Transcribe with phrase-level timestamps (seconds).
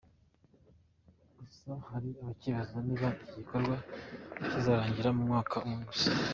[1.37, 3.75] Gusa hari abakibaza niba iki gikorwa
[4.49, 6.09] kizarangira mu mwaka umwe gusa.